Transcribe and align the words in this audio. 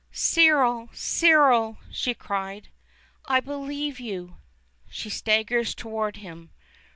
"Cyril! 0.11 0.89
Cyril!" 0.93 1.77
she 1.91 2.15
cried. 2.15 2.69
"I 3.25 3.39
believe 3.39 3.99
you." 3.99 4.37
She 4.89 5.11
staggers 5.11 5.75
toward 5.75 6.15
him. 6.15 6.49